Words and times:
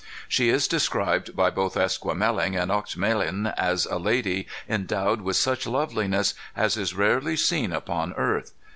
She 0.27 0.49
is 0.49 0.67
described 0.67 1.35
by 1.35 1.51
both 1.51 1.77
Esquemeling 1.77 2.55
and 2.59 2.71
Oexemelin 2.71 3.53
as 3.55 3.85
a 3.85 3.99
lady 3.99 4.47
endowed 4.67 5.21
with 5.21 5.35
such 5.35 5.67
loveliness 5.67 6.33
as 6.55 6.75
is 6.75 6.95
rarely 6.95 7.37
seen 7.37 7.71
upon 7.71 8.15
earth. 8.15 8.51